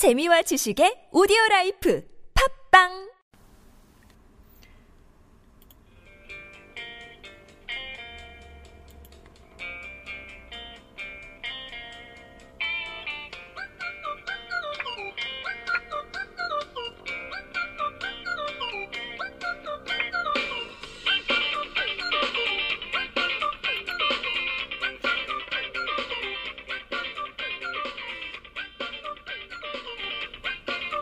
재미와 0.00 0.40
지식의 0.48 1.12
오디오 1.12 1.36
라이프. 1.50 2.00
팝빵 2.32 3.09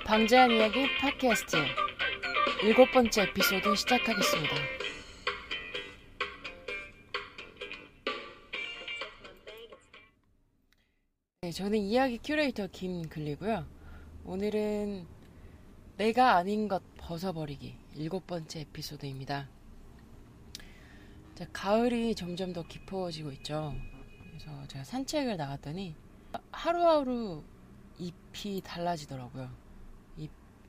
방제한 0.09 0.51
이야기 0.53 0.87
팟캐스트 0.97 1.59
일곱 2.65 2.91
번째 2.93 3.25
에피소드 3.25 3.77
시작하겠습니다. 3.77 4.55
네, 11.43 11.51
저는 11.53 11.79
이야기 11.81 12.17
큐레이터 12.25 12.69
김글리고요. 12.69 13.67
오늘은 14.25 15.07
내가 15.99 16.37
아닌 16.37 16.69
것 16.69 16.83
벗어버리기 16.97 17.77
일곱 17.97 18.27
번째 18.27 18.61
에피소드입니다. 18.61 19.47
자, 21.35 21.47
가을이 21.53 22.15
점점 22.15 22.55
더 22.55 22.63
깊어지고 22.63 23.31
있죠. 23.33 23.75
그래서 24.31 24.67
제가 24.69 24.85
산책을 24.85 25.37
나갔더니 25.37 25.95
하루하루 26.51 27.45
잎이 27.99 28.63
달라지더라고요. 28.65 29.68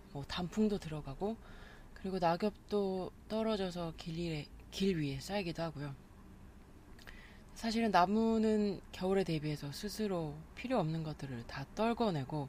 잎, 0.10 0.14
뭐 0.14 0.24
단풍도 0.26 0.80
들어가고 0.80 1.38
그리고 1.94 2.20
낙엽도 2.20 3.12
떨어져서 3.28 3.94
길 3.98 4.18
위에, 4.18 4.48
길 4.72 4.98
위에 5.00 5.20
쌓이기도 5.20 5.62
하고요. 5.64 5.94
사실은 7.54 7.92
나무는 7.92 8.80
겨울에 8.94 9.24
대비해서 9.24 9.72
스스로 9.72 10.34
필요 10.56 10.80
없는 10.80 11.04
것들을 11.04 11.46
다 11.48 11.66
떨궈내고 11.76 12.48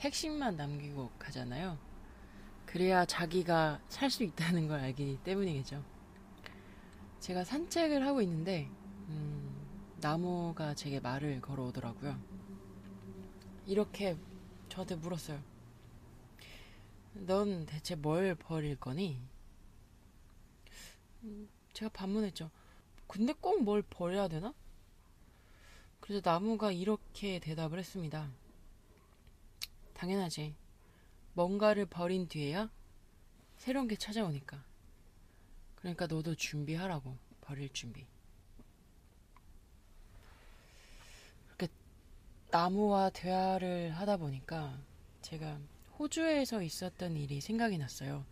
핵심만 0.00 0.56
남기고 0.56 1.10
가잖아요. 1.18 1.76
그래야 2.66 3.04
자기가 3.04 3.80
살 3.88 4.10
수 4.10 4.22
있다는 4.22 4.68
걸 4.68 4.80
알기 4.80 5.18
때문이겠죠. 5.24 5.82
제가 7.20 7.44
산책을 7.44 8.06
하고 8.06 8.22
있는데 8.22 8.68
음, 9.08 9.50
나무가 10.00 10.74
제게 10.74 11.00
말을 11.00 11.40
걸어오더라고요. 11.40 12.16
이렇게 13.66 14.16
저한테 14.68 14.96
물었어요. 14.96 15.53
넌 17.14 17.64
대체 17.66 17.94
뭘 17.94 18.34
버릴 18.34 18.76
거니? 18.76 19.20
음, 21.22 21.48
제가 21.72 21.90
반문했죠. 21.92 22.50
근데 23.06 23.32
꼭 23.32 23.62
뭘 23.62 23.82
버려야 23.82 24.28
되나? 24.28 24.52
그래서 26.00 26.20
나무가 26.28 26.70
이렇게 26.72 27.38
대답을 27.38 27.78
했습니다. 27.78 28.30
당연하지. 29.94 30.54
뭔가를 31.34 31.86
버린 31.86 32.28
뒤에야 32.28 32.70
새로운 33.56 33.88
게 33.88 33.96
찾아오니까. 33.96 34.62
그러니까 35.76 36.06
너도 36.06 36.34
준비하라고. 36.34 37.16
버릴 37.40 37.68
준비. 37.72 38.06
그렇게 41.56 41.72
나무와 42.50 43.10
대화를 43.10 43.90
하다 43.92 44.16
보니까 44.16 44.78
제가 45.22 45.58
호주에서 45.98 46.62
있었던 46.62 47.16
일이 47.16 47.40
생각이 47.40 47.78
났어요. 47.78 48.24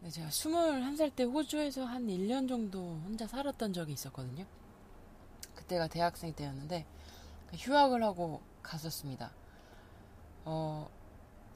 네, 0.00 0.10
제가 0.10 0.28
21살 0.28 1.14
때 1.14 1.24
호주에서 1.24 1.84
한 1.84 2.06
1년 2.06 2.48
정도 2.48 2.78
혼자 3.04 3.26
살았던 3.26 3.72
적이 3.72 3.94
있었거든요. 3.94 4.46
그때가 5.56 5.88
대학생 5.88 6.32
때였는데 6.32 6.86
휴학을 7.54 8.02
하고 8.02 8.40
갔었습니다. 8.62 9.32
어, 10.44 10.88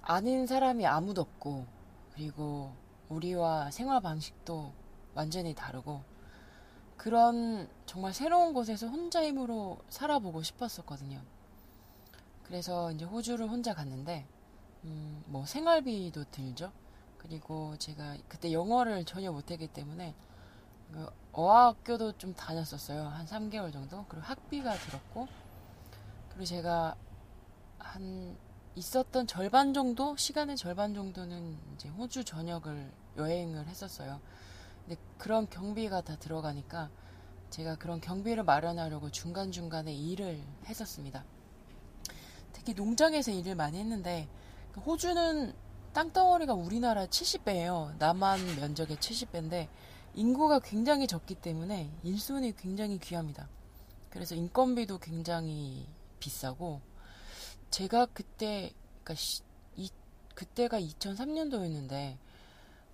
아는 0.03 0.47
사람이 0.47 0.84
아무도 0.87 1.21
없고 1.21 1.66
그리고 2.15 2.72
우리와 3.09 3.71
생활 3.71 4.00
방식도 4.00 4.72
완전히 5.15 5.54
다르고 5.54 6.03
그런 6.97 7.69
정말 7.87 8.12
새로운 8.12 8.54
곳에서 8.54 8.88
혼자 8.88 9.25
힘으로 9.25 9.78
살아보고 9.88 10.42
싶었었거든요. 10.42 11.21
그래서 12.42 12.92
이제 12.92 13.04
호주를 13.04 13.48
혼자 13.48 13.75
갔는데 13.75 14.26
음, 14.84 15.22
뭐 15.26 15.47
생활비도 15.47 16.25
들죠. 16.31 16.72
그리고 17.19 17.76
제가 17.78 18.16
그때 18.28 18.53
영어를 18.53 19.04
전혀 19.04 19.31
못했기 19.31 19.69
때문에 19.69 20.15
그 20.93 21.09
어학교도 21.32 22.19
좀 22.19 22.34
다녔었어요. 22.34 23.04
한 23.04 23.26
3개월 23.26 23.72
정도. 23.72 24.04
그리고 24.09 24.26
학비가 24.26 24.75
들었고 24.75 25.28
그리고 26.31 26.44
제가 26.44 26.97
한 27.78 28.37
있었던 28.75 29.26
절반 29.26 29.75
정도 29.75 30.16
시간의 30.16 30.56
절반 30.56 30.94
정도는 30.94 31.59
이제 31.75 31.88
호주 31.91 32.25
전역을 32.25 32.91
여행을 33.19 33.66
했었어요. 33.66 34.21
근데 34.84 35.00
그런 35.19 35.48
경비가 35.48 36.00
다 36.00 36.16
들어가니까 36.16 36.91
제가 37.50 37.76
그런 37.76 38.00
경비를 38.00 38.44
마련하려고 38.44 39.10
중간 39.10 39.53
중간에 39.53 39.94
일을 39.94 40.42
했었습니다. 40.66 41.25
특히 42.53 42.72
농장에서 42.72 43.31
일을 43.31 43.54
많이 43.54 43.78
했는데 43.78 44.28
호주는 44.77 45.55
땅덩어리가 45.93 46.55
우리나라 46.55 47.06
70배예요. 47.06 47.97
남한 47.99 48.56
면적의 48.56 48.97
70배인데 48.97 49.69
인구가 50.15 50.59
굉장히 50.59 51.06
적기 51.06 51.34
때문에 51.34 51.91
일손이 52.03 52.55
굉장히 52.56 52.99
귀합니다. 52.99 53.49
그래서 54.10 54.34
인건비도 54.34 54.99
굉장히 54.99 55.87
비싸고 56.19 56.81
제가 57.71 58.06
그때 58.06 58.72
그러니까 59.03 59.15
시, 59.15 59.43
이, 59.77 59.88
그때가 60.34 60.81
2003년도였는데 60.81 62.19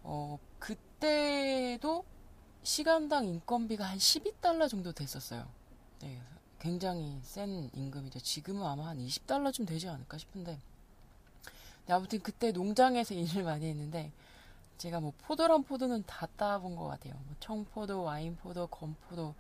어 0.05 0.39
그때도 0.59 2.05
시간당 2.63 3.27
인건비가 3.27 3.85
한 3.85 3.99
12달러 3.99 4.69
정도 4.69 4.93
됐었어요. 4.93 5.49
네, 6.01 6.21
굉장히 6.61 7.19
센 7.23 7.71
임금이죠. 7.75 8.21
지금은 8.21 8.65
아마 8.65 8.89
한 8.89 8.99
20달러쯤 8.99 9.67
되지 9.67 9.89
않을까 9.89 10.19
싶은데 10.19 10.53
네, 10.53 10.61
아무튼 11.95 12.21
그때 12.21 12.53
농장에서 12.53 13.15
일을 13.15 13.45
많이 13.45 13.67
했는데 13.67 14.13
제가 14.79 15.01
뭐 15.01 15.13
포도랑 15.19 15.65
포도는 15.65 16.05
다 16.07 16.27
따본 16.37 16.77
것 16.77 16.87
같아요. 16.87 17.15
뭐 17.27 17.35
청포도, 17.41 18.03
와인포도, 18.03 18.69
건포도 18.69 19.35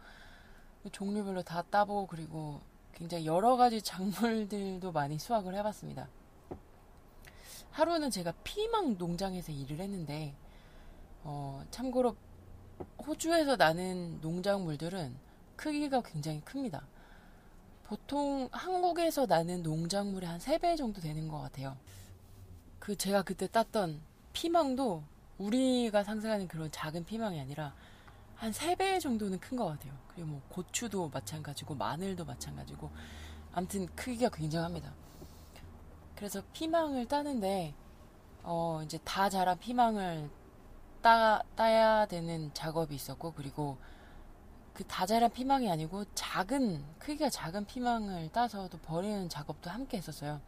종류별로 0.90 1.42
다 1.42 1.62
따보고 1.62 2.06
그리고 2.06 2.60
굉장히 2.94 3.26
여러 3.26 3.56
가지 3.56 3.80
작물들도 3.80 4.90
많이 4.90 5.18
수확을 5.18 5.54
해봤습니다. 5.54 6.08
하루는 7.70 8.10
제가 8.10 8.32
피망 8.42 8.98
농장에서 8.98 9.52
일을 9.52 9.78
했는데 9.78 10.34
어, 11.22 11.64
참고로 11.70 12.16
호주에서 13.06 13.56
나는 13.56 14.20
농작물들은 14.20 15.14
크기가 15.56 16.02
굉장히 16.02 16.40
큽니다. 16.40 16.86
보통 17.84 18.48
한국에서 18.52 19.26
나는 19.26 19.62
농작물의 19.62 20.28
한 20.28 20.38
3배 20.38 20.76
정도 20.76 21.00
되는 21.00 21.28
것 21.28 21.40
같아요. 21.40 21.76
그 22.78 22.96
제가 22.96 23.22
그때 23.22 23.46
땄던 23.46 24.00
피망도 24.32 25.02
우리가 25.38 26.04
상상하는 26.04 26.48
그런 26.48 26.70
작은 26.70 27.04
피망이 27.04 27.40
아니라 27.40 27.74
한 28.36 28.52
3배 28.52 29.00
정도는 29.00 29.40
큰 29.40 29.56
것 29.56 29.66
같아요. 29.66 29.92
그리고 30.08 30.28
뭐 30.28 30.42
고추도 30.48 31.08
마찬가지고 31.08 31.74
마늘도 31.74 32.24
마찬가지고 32.24 32.90
아무튼 33.52 33.86
크기가 33.96 34.28
굉장합니다. 34.28 34.92
그래서 36.14 36.42
피망을 36.52 37.06
따는데 37.06 37.74
어 38.42 38.80
이제 38.84 38.98
다 39.04 39.28
자란 39.28 39.58
피망을 39.58 40.30
따, 41.02 41.42
따야 41.56 42.06
되는 42.06 42.52
작업이 42.54 42.94
있었고 42.94 43.32
그리고 43.32 43.78
그 44.74 44.84
다 44.84 45.06
자란 45.06 45.30
피망이 45.32 45.68
아니고 45.70 46.04
작은 46.14 46.84
크기가 47.00 47.28
작은 47.30 47.66
피망을 47.66 48.30
따서 48.32 48.68
또 48.68 48.78
버리는 48.78 49.28
작업도 49.28 49.70
함께 49.70 49.96
했었어요. 49.96 50.40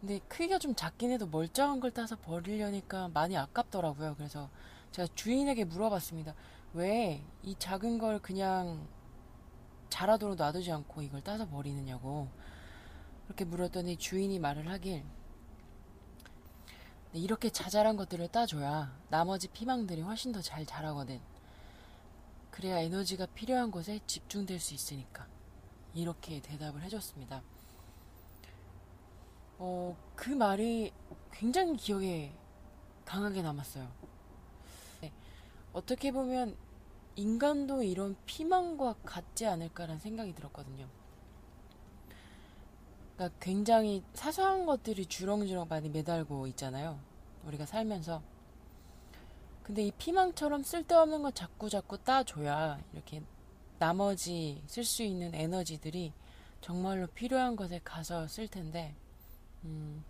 근데 0.00 0.20
크기가 0.28 0.58
좀 0.58 0.74
작긴 0.74 1.10
해도 1.10 1.26
멀쩡한 1.26 1.80
걸 1.80 1.90
따서 1.90 2.16
버리려니까 2.16 3.08
많이 3.08 3.36
아깝더라고요. 3.36 4.14
그래서 4.16 4.48
제가 4.92 5.08
주인에게 5.14 5.64
물어봤습니다. 5.64 6.34
왜 6.74 7.22
이 7.42 7.54
작은 7.58 7.98
걸 7.98 8.18
그냥 8.20 8.86
자라도록 9.90 10.36
놔두지 10.36 10.70
않고 10.70 11.02
이걸 11.02 11.22
따서 11.22 11.48
버리느냐고. 11.48 12.28
그렇게 13.24 13.44
물었더니 13.44 13.96
주인이 13.96 14.38
말을 14.38 14.68
하길 14.70 15.04
이렇게 17.12 17.50
자잘한 17.50 17.96
것들을 17.96 18.28
따줘야 18.28 18.94
나머지 19.08 19.48
피망들이 19.48 20.02
훨씬 20.02 20.32
더 20.32 20.40
잘 20.42 20.64
자라거든. 20.66 21.20
그래야 22.50 22.78
에너지가 22.80 23.26
필요한 23.34 23.70
곳에 23.70 24.00
집중될 24.06 24.60
수 24.60 24.74
있으니까. 24.74 25.26
이렇게 25.94 26.40
대답을 26.40 26.82
해줬습니다. 26.82 27.42
어, 29.58 29.96
그 30.14 30.30
말이 30.30 30.92
굉장히 31.32 31.76
기억에 31.76 32.32
강하게 33.04 33.42
남았어요. 33.42 33.88
네. 35.00 35.12
어떻게 35.72 36.12
보면 36.12 36.56
인간도 37.16 37.82
이런 37.82 38.16
피망과 38.26 38.94
같지 39.04 39.46
않을까라는 39.46 39.98
생각이 39.98 40.34
들었거든요. 40.34 40.86
그러니까 43.16 43.36
굉장히 43.40 44.04
사소한 44.14 44.64
것들이 44.64 45.06
주렁주렁 45.06 45.66
많이 45.68 45.88
매달고 45.88 46.46
있잖아요. 46.48 47.00
우리가 47.44 47.66
살면서. 47.66 48.22
근데 49.64 49.86
이 49.86 49.90
피망처럼 49.90 50.62
쓸데없는 50.62 51.22
거 51.22 51.30
자꾸 51.32 51.68
자꾸 51.68 51.98
따줘야 51.98 52.80
이렇게 52.92 53.22
나머지 53.78 54.62
쓸 54.66 54.84
수 54.84 55.02
있는 55.02 55.34
에너지들이 55.34 56.12
정말로 56.60 57.06
필요한 57.08 57.56
것에 57.56 57.80
가서 57.84 58.28
쓸 58.28 58.48
텐데, 58.48 58.94
음, 59.64 60.04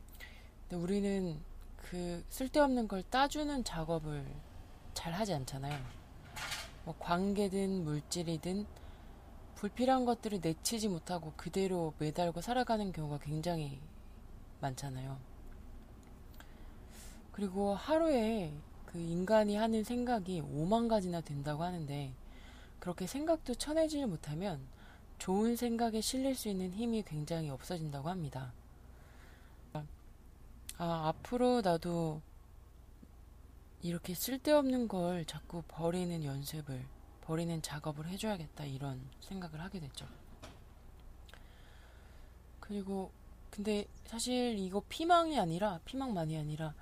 근데 0.68 0.82
우리는 0.82 1.40
그 1.76 2.24
쓸데없는 2.28 2.88
걸 2.88 3.02
따주는 3.02 3.64
작업을 3.64 4.26
잘 4.94 5.12
하지 5.12 5.32
않잖아요. 5.34 5.78
뭐 6.84 6.94
관계든 6.98 7.84
물질이든 7.84 8.66
불필요한 9.54 10.04
것들을 10.04 10.40
내치지 10.40 10.88
못하고 10.88 11.32
그대로 11.36 11.94
매달고 11.98 12.40
살아가는 12.40 12.92
경우가 12.92 13.18
굉장히 13.18 13.80
많잖아요. 14.60 15.18
그리고 17.32 17.74
하루에 17.74 18.52
그 18.86 18.98
인간이 18.98 19.56
하는 19.56 19.84
생각이 19.84 20.42
5만 20.42 20.88
가지나 20.88 21.20
된다고 21.20 21.62
하는데 21.62 22.12
그렇게 22.78 23.06
생각도 23.06 23.54
쳐내지 23.54 24.04
못하면 24.06 24.60
좋은 25.18 25.56
생각에 25.56 26.00
실릴 26.00 26.34
수 26.34 26.48
있는 26.48 26.72
힘이 26.72 27.02
굉장히 27.02 27.50
없어진다고 27.50 28.08
합니다. 28.08 28.52
아, 30.80 31.08
앞으로 31.08 31.60
나도 31.60 32.22
이렇게 33.82 34.14
쓸데없는 34.14 34.86
걸 34.86 35.24
자꾸 35.24 35.64
버리는 35.66 36.22
연습을, 36.22 36.86
버리는 37.22 37.60
작업을 37.60 38.06
해줘야겠다, 38.06 38.64
이런 38.64 39.00
생각을 39.20 39.60
하게 39.60 39.80
됐죠. 39.80 40.06
그리고, 42.60 43.10
근데 43.50 43.86
사실 44.06 44.56
이거 44.56 44.80
피망이 44.88 45.38
아니라, 45.40 45.80
피망만이 45.84 46.38
아니라, 46.38 46.74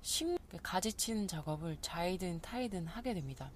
심, 0.00 0.38
가지 0.62 0.92
치는 0.92 1.26
작업을 1.26 1.76
자이든 1.80 2.42
타이든 2.42 2.86
하게 2.86 3.14
됩니다. 3.14 3.50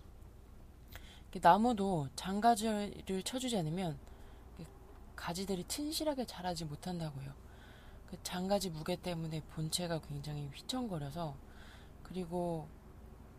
나무도 1.40 2.08
장가지를 2.16 3.22
쳐주지 3.24 3.58
않으면 3.58 3.96
가지들이 5.14 5.64
튼실하게 5.68 6.26
자라지 6.26 6.64
못한다고요. 6.64 7.43
그 8.14 8.22
장가지 8.22 8.70
무게 8.70 8.94
때문에 8.94 9.40
본체가 9.40 10.00
굉장히 10.02 10.48
휘청거려서 10.54 11.34
그리고 12.04 12.68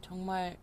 정말 0.01 0.57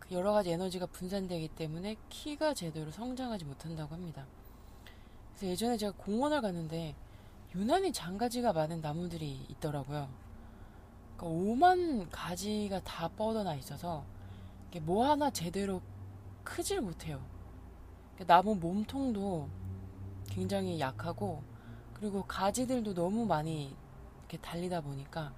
그 0.00 0.12
여러 0.14 0.32
가지 0.32 0.50
에너지가 0.50 0.86
분산되기 0.86 1.48
때문에 1.48 1.96
키가 2.08 2.54
제대로 2.54 2.90
성장하지 2.90 3.44
못한다고 3.44 3.94
합니다. 3.94 4.26
그래서 5.30 5.46
예전에 5.46 5.76
제가 5.76 5.92
공원을 5.96 6.40
갔는데 6.40 6.96
유난히 7.54 7.92
장가지가 7.92 8.52
많은 8.52 8.80
나무들이 8.80 9.46
있더라고요. 9.50 10.08
그러니까 11.16 11.40
5만 11.40 12.08
가지가 12.10 12.82
다 12.82 13.06
뻗어나 13.08 13.54
있어서 13.54 14.04
뭐 14.80 15.08
하나 15.08 15.30
제대로 15.30 15.80
크질 16.42 16.80
못해요. 16.80 17.20
그러니까 18.14 18.34
나무 18.34 18.56
몸통도 18.56 19.48
굉장히 20.28 20.80
약하고 20.80 21.42
그리고 22.00 22.22
가지들도 22.24 22.94
너무 22.94 23.26
많이 23.26 23.74
이렇게 24.20 24.38
달리다 24.38 24.80
보니까 24.80 25.32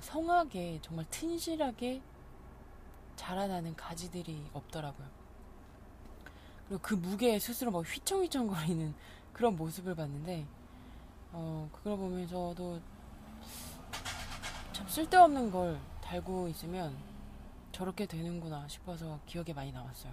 성하게 0.00 0.80
정말 0.82 1.04
튼실하게 1.10 2.02
자라나는 3.16 3.76
가지들이 3.76 4.44
없더라고요. 4.52 5.06
그리고 6.66 6.82
그 6.82 6.94
무게에 6.94 7.38
스스로 7.38 7.70
막 7.70 7.80
휘청휘청거리는 7.80 8.94
그런 9.32 9.56
모습을 9.56 9.94
봤는데 9.94 10.46
어 11.32 11.68
그걸 11.72 11.96
보면서도 11.96 12.80
참 14.72 14.88
쓸데없는 14.88 15.50
걸 15.50 15.78
달고 16.00 16.48
있으면 16.48 16.96
저렇게 17.72 18.06
되는구나 18.06 18.66
싶어서 18.68 19.20
기억에 19.26 19.52
많이 19.52 19.70
남았어요. 19.70 20.12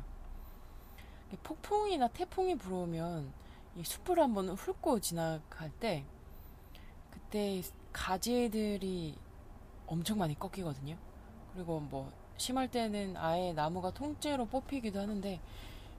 폭풍이나 1.43 2.07
태풍이 2.09 2.55
불어오면 2.55 3.31
이 3.77 3.83
숲을 3.83 4.19
한번 4.19 4.49
훑고 4.49 4.99
지나갈 4.99 5.69
때 5.69 6.03
그때 7.11 7.61
가지들이 7.93 9.15
엄청 9.85 10.17
많이 10.17 10.37
꺾이거든요. 10.37 10.97
그리고 11.53 11.79
뭐 11.79 12.11
심할 12.37 12.69
때는 12.69 13.15
아예 13.17 13.53
나무가 13.53 13.91
통째로 13.91 14.47
뽑히기도 14.47 14.99
하는데 14.99 15.39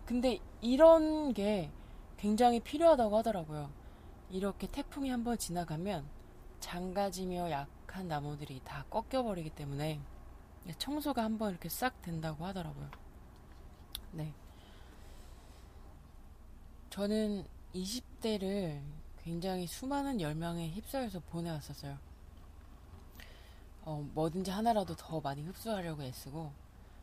근데 0.05 0.41
이런 0.61 1.33
게 1.35 1.71
굉장히 2.17 2.61
필요하다고 2.61 3.17
하더라고요. 3.19 3.71
이렇게 4.31 4.67
태풍이 4.67 5.11
한번 5.11 5.39
지나가면 5.39 6.05
장가지며 6.61 7.51
약한 7.51 8.09
나무들이 8.09 8.61
다 8.65 8.85
꺾여버리기 8.91 9.51
때문에 9.51 10.01
청소가 10.79 11.23
한번 11.23 11.51
이렇게 11.51 11.69
싹 11.69 12.03
된다고 12.03 12.45
하더라고요. 12.45 12.91
네. 14.13 14.33
저는 16.91 17.47
20대를 17.83 18.81
굉장히 19.23 19.67
수많은 19.67 20.21
열망에 20.21 20.69
휩싸여서 20.71 21.21
보내왔었어요. 21.31 21.99
어, 23.83 24.07
뭐든지 24.15 24.51
하나라도 24.51 24.97
더 24.97 25.21
많이 25.21 25.43
흡수하려고 25.43 26.03
애쓰고 26.03 26.53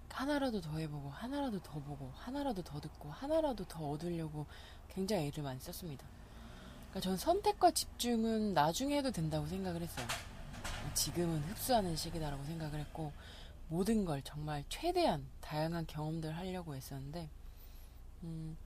하나라도 0.10 0.62
더 0.62 0.78
해보고 0.78 1.10
하나라도 1.10 1.62
더 1.62 1.74
보고 1.74 2.10
하나라도 2.16 2.64
더 2.64 2.80
듣고 2.80 3.12
하나라도 3.12 3.66
더 3.66 3.90
얻으려고 3.90 4.46
굉장히 4.90 5.28
애를 5.28 5.44
많이 5.44 5.60
썼습니다. 5.60 6.06
그러니까 6.90 7.02
전 7.02 7.18
선택과 7.18 7.72
집중은 7.72 8.54
나중에 8.54 8.98
해도 8.98 9.12
된다고 9.12 9.46
생각을 9.46 9.82
했어요. 9.82 10.08
지금은 10.94 11.42
흡수하는 11.44 11.98
시기다라고 11.98 12.46
생각을 12.46 12.80
했고 12.80 13.12
모든 13.68 14.06
걸 14.06 14.22
정말 14.22 14.64
최대한 14.70 15.26
다양한 15.42 15.86
경험들 15.88 16.38
하려고 16.38 16.76
했었는데 16.76 17.30
음, 18.24 18.58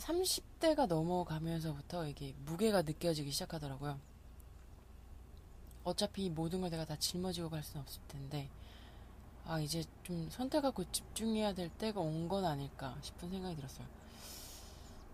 30대가 0.00 0.86
넘어가면서부터 0.86 2.06
이게 2.08 2.34
무게가 2.46 2.82
느껴지기 2.82 3.30
시작하더라고요. 3.30 3.98
어차피 5.84 6.28
모든 6.30 6.60
걸 6.60 6.70
내가 6.70 6.84
다 6.84 6.96
짊어지고 6.96 7.50
갈 7.50 7.62
수는 7.62 7.82
없을 7.82 8.00
텐데, 8.08 8.48
아, 9.46 9.60
이제 9.60 9.84
좀 10.02 10.28
선택하고 10.30 10.84
집중해야 10.90 11.54
될 11.54 11.68
때가 11.70 12.00
온 12.00 12.28
건 12.28 12.44
아닐까 12.44 12.96
싶은 13.02 13.30
생각이 13.30 13.56
들었어요. 13.56 13.86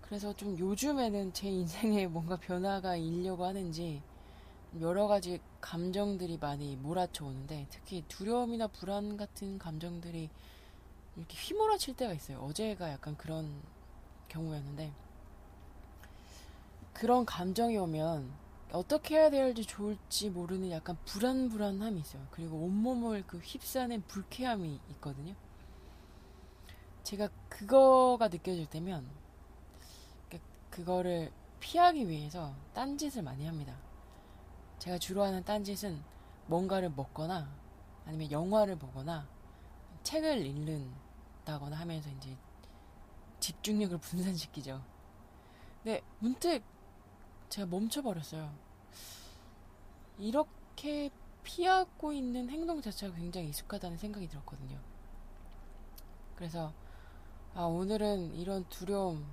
그래서 0.02 0.33
좀 0.35 0.59
요즘에는 0.59 1.33
제 1.33 1.49
인생에 1.49 2.07
뭔가 2.09 2.37
변화가 2.37 2.97
일려고 2.97 3.45
하는지, 3.45 4.02
여러 4.81 5.07
가지 5.07 5.40
감정들이 5.61 6.38
많이 6.38 6.76
몰아쳐 6.76 7.25
오는데, 7.25 7.66
특히 7.71 8.05
두려움이나 8.09 8.66
불안 8.69 9.16
같은 9.16 9.59
감정들이 9.59 10.28
이렇게 11.16 11.37
휘몰아칠 11.38 11.97
때가 11.97 12.12
있어요. 12.12 12.38
어제가 12.40 12.90
약간 12.90 13.16
그런 13.16 13.50
경우였는데 14.37 14.93
그런 16.93 17.25
감정이 17.25 17.76
오면 17.76 18.31
어떻게 18.73 19.16
해야 19.16 19.31
될지 19.31 19.64
좋을지 19.64 20.31
모르는 20.31 20.71
약간 20.71 20.97
불안불안함이 21.07 22.00
있어요. 22.00 22.26
그리고 22.31 22.57
온몸을 22.59 23.25
그 23.26 23.38
휩싸는 23.38 24.02
불쾌함이 24.07 24.81
있거든요. 24.93 25.35
제가 27.02 27.28
그거가 27.49 28.28
느껴질 28.28 28.66
때면 28.66 29.07
그거를 30.71 31.33
피하기 31.61 32.09
위해서 32.09 32.55
딴짓을 32.75 33.23
많이 33.23 33.47
합니다. 33.47 33.75
제가 34.78 34.99
주로 34.99 35.23
하는 35.23 35.43
딴짓은 35.43 36.02
뭔가를 36.47 36.90
먹거나 36.90 37.49
아니면 38.05 38.31
영화를 38.31 38.76
보거나 38.76 39.26
책을 40.02 40.45
읽는다거나 40.45 41.76
하면서 41.76 42.11
이제 42.11 42.37
집중력을 43.47 43.97
분산시키죠. 43.99 44.83
근데 45.83 46.03
문득 46.19 46.65
제가 47.49 47.69
멈춰버렸어요. 47.69 48.53
이렇게 50.19 51.11
피하고 51.45 52.12
있는 52.12 52.50
행동 52.50 52.83
자체가 52.83 53.15
굉장히 53.15 53.50
익숙하다는 53.50 53.99
생각이 53.99 54.26
들었거든요. 54.26 54.81
그래서 56.35 56.73
아, 57.55 57.62
오늘은 57.62 58.35
이런 58.35 58.69
두려움, 58.69 59.25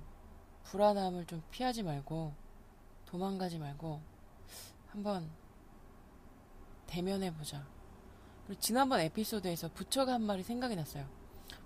불안함을 0.62 1.26
좀 1.26 1.42
피하지 1.50 1.82
말고 1.82 2.32
도망가지 3.06 3.58
말고 3.58 4.00
한번 4.90 5.28
대면해보자. 6.86 7.66
그리고 8.46 8.60
지난번 8.60 9.00
에피소드에서 9.00 9.72
부처가 9.72 10.14
한 10.14 10.22
말이 10.22 10.44
생각이 10.44 10.76
났어요. 10.76 11.04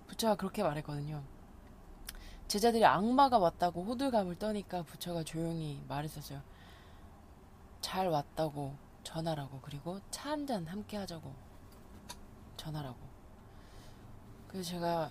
부처가 0.07 0.35
그렇게 0.37 0.63
말했거든요. 0.63 1.23
제자들이 2.49 2.85
악마가 2.85 3.39
왔다고 3.39 3.85
호들갑을 3.85 4.39
떠니까 4.39 4.83
부처가 4.83 5.23
조용히 5.23 5.81
말했었어요. 5.89 6.41
잘 7.81 8.09
왔다고 8.09 8.75
전화라고 9.05 9.61
그리고 9.63 10.01
차 10.11 10.31
한 10.31 10.47
잔 10.47 10.67
함께 10.67 10.97
하자고 10.97 11.33
전화라고 12.57 12.97
그래서 14.49 14.71
제가 14.71 15.11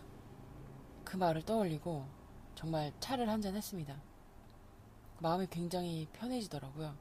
그 1.06 1.16
말을 1.18 1.44
떠올리고 1.44 2.06
정말 2.56 2.92
차를 3.00 3.30
한 3.30 3.42
잔 3.42 3.56
했습니다. 3.56 3.96
마음이 5.20 5.48
굉장히 5.50 6.08
편해지더라고요. 6.14 6.96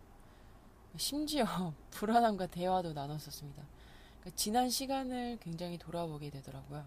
심지어 0.96 1.44
불안함과 1.90 2.46
대화도 2.46 2.92
나눴었습니다. 2.92 3.62
그러니까 4.20 4.36
지난 4.36 4.68
시간을 4.70 5.38
굉장히 5.40 5.76
돌아보게 5.78 6.30
되더라고요. 6.30 6.84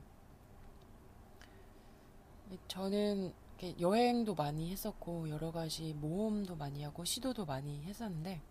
저는 2.68 3.32
여행도 3.80 4.36
많이 4.36 4.72
했었고 4.72 5.30
여러 5.30 5.52
가지 5.52 5.94
모험도 5.94 6.56
많이 6.56 6.84
하고 6.84 7.04
시도도 7.04 7.46
많이 7.46 7.84
했었는데 7.84 8.42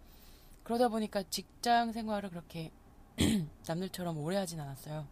그러다 0.65 0.89
보니까 0.89 1.23
직장 1.23 1.93
생활을 1.93 2.31
그렇게 2.31 2.71
남들처럼 3.67 4.19
오래 4.19 4.37
하진 4.37 4.61
않았어요. 4.61 5.07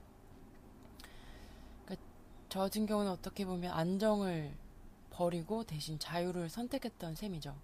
그러니까 1.85 2.07
저 2.49 2.61
같은 2.61 2.87
경우는 2.87 3.11
어떻게 3.11 3.47
보면 3.47 3.73
안정을 3.73 4.55
버리고 5.11 5.65
대신 5.65 5.99
자유를 5.99 6.51
선택했던 6.51 7.15
셈이죠. 7.15 7.57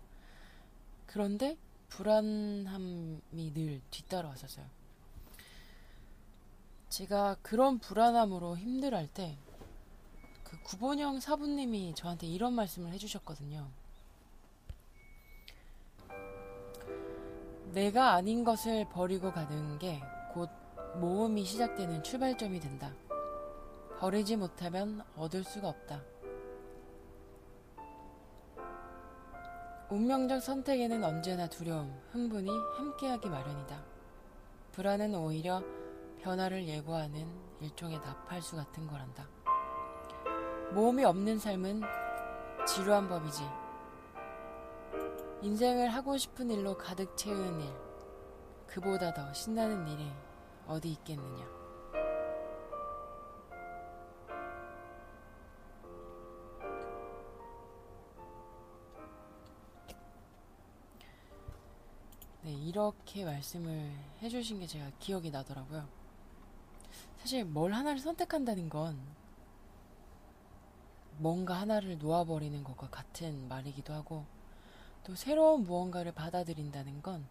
그런데 1.07 1.59
불안함이 1.91 3.53
늘 3.53 3.83
뒤따라왔었어요. 3.91 4.65
제가 6.89 7.37
그런 7.43 7.79
불안함으로 7.79 8.57
힘들할 8.57 9.07
때, 9.09 9.37
그 10.53 10.63
구본영 10.63 11.19
사부님이 11.19 11.95
저한테 11.97 12.29
이런 12.29 12.53
말씀을 12.53 12.93
해주셨거든요. 12.93 13.69
내가 17.73 18.13
아닌 18.13 18.45
것을 18.45 18.87
버리고 18.89 19.33
가는 19.33 19.81
게 19.81 20.01
곧 20.33 20.49
모험이 20.97 21.45
시작되는 21.45 22.03
출발점이 22.03 22.59
된다. 22.59 22.93
버리지 23.99 24.37
못하면 24.37 25.03
얻을 25.17 25.45
수가 25.45 25.69
없다. 25.69 26.03
운명적 29.91 30.43
선택에는 30.43 31.05
언제나 31.05 31.47
두려움, 31.47 31.93
흥분이 32.13 32.49
함께하기 32.77 33.29
마련이다. 33.29 33.85
불안은 34.73 35.15
오히려 35.15 35.63
변화를 36.23 36.67
예고하는 36.67 37.27
일종의 37.61 37.99
나팔수 37.99 38.57
같은 38.57 38.87
거란다. 38.87 39.42
모험이 40.73 41.05
없는 41.05 41.39
삶은 41.39 41.83
지루한 42.67 43.07
법이지. 43.07 43.43
인생을 45.43 45.89
하고 45.91 46.17
싶은 46.17 46.51
일로 46.51 46.79
가득 46.79 47.15
채우는 47.15 47.61
일, 47.61 47.75
그보다 48.67 49.13
더 49.13 49.31
신나는 49.35 49.87
일이 49.89 50.11
어디 50.67 50.93
있겠느냐. 50.93 51.47
네, 62.45 62.53
이렇게 62.53 63.25
말씀을 63.27 63.93
해주신 64.23 64.61
게 64.61 64.67
제가 64.67 64.91
기억이 64.99 65.31
나더라고요. 65.31 65.87
사실 67.19 67.45
뭘 67.45 67.73
하나를 67.73 67.99
선택한다는 67.99 68.71
건 68.71 68.99
뭔가 71.19 71.55
하나를 71.55 71.99
놓아버리는 71.99 72.63
것과 72.65 72.89
같은 72.91 73.49
말이기도 73.49 73.93
하고 73.93 74.25
또 75.05 75.15
새로운 75.15 75.65
무언가를 75.65 76.13
받아들인다는 76.13 77.03
건 77.03 77.27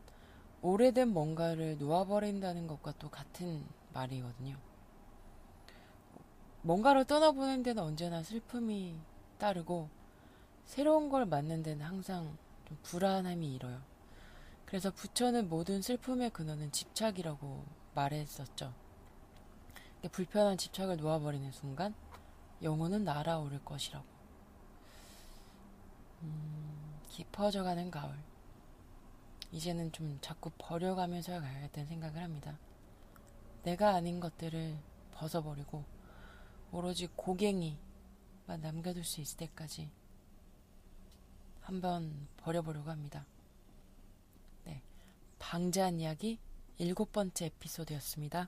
오래된 0.61 1.09
뭔가를 1.09 1.77
놓아버린다는 1.79 2.67
것과 2.67 2.93
또 2.99 3.09
같은 3.09 3.65
말이거든요. 3.93 4.57
뭔가를 6.61 7.05
떠나보는 7.05 7.63
데는 7.63 7.81
언제나 7.81 8.21
슬픔이 8.21 8.95
따르고 9.39 9.89
새로운 10.65 11.09
걸 11.09 11.25
맞는 11.25 11.63
데는 11.63 11.85
항상 11.85 12.37
좀 12.67 12.77
불안함이 12.83 13.53
일어요. 13.55 13.81
그래서 14.65 14.91
부처는 14.91 15.49
모든 15.49 15.81
슬픔의 15.81 16.29
근원은 16.29 16.71
집착이라고 16.71 17.65
말했었죠. 17.95 18.73
불편한 20.11 20.57
집착을 20.57 20.97
놓아버리는 20.97 21.51
순간 21.51 21.93
영혼은 22.61 23.03
날아오를 23.03 23.63
것이라고. 23.63 24.05
음, 26.21 26.99
깊어져가는 27.09 27.89
가을. 27.89 28.15
이제는 29.51 29.91
좀 29.91 30.17
자꾸 30.21 30.51
버려가면서 30.57 31.39
가야겠다는 31.39 31.87
생각을 31.87 32.21
합니다. 32.21 32.57
내가 33.63 33.93
아닌 33.95 34.19
것들을 34.19 34.77
벗어버리고 35.13 35.83
오로지 36.71 37.07
고갱이만 37.15 37.77
남겨둘 38.61 39.03
수 39.03 39.19
있을 39.21 39.37
때까지 39.37 39.91
한번 41.61 42.27
버려보려고 42.37 42.89
합니다. 42.89 43.25
방자한 45.41 45.99
이야기 45.99 46.39
일곱 46.77 47.11
번째 47.11 47.47
에피소드였습니다. 47.47 48.47